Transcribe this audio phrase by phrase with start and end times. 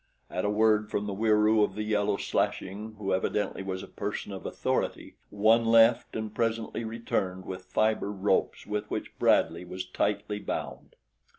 [0.31, 4.31] At a word from the Wieroo of the yellow slashing who evidently was a person
[4.31, 10.39] of authority, one left and presently returned with fiber ropes with which Bradley was tightly
[10.39, 10.95] bound.